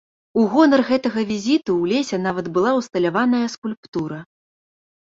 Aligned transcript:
У 0.43 0.45
гонар 0.53 0.81
гэтага 0.87 1.25
візіту 1.33 1.71
ў 1.81 1.91
лесе 1.91 2.17
нават 2.25 2.51
была 2.57 2.71
ўсталяваная 2.81 3.47
скульптура. 3.59 4.19